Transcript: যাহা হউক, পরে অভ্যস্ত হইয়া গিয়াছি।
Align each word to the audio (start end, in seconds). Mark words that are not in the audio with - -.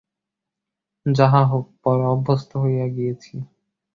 যাহা 1.05 1.41
হউক, 1.43 1.67
পরে 1.83 2.03
অভ্যস্ত 2.05 2.51
হইয়া 2.63 2.87
গিয়াছি। 2.87 3.33